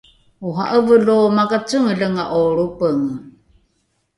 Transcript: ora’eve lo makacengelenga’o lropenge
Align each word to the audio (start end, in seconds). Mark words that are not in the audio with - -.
ora’eve 0.47 0.95
lo 1.05 1.17
makacengelenga’o 1.35 2.39
lropenge 2.55 3.15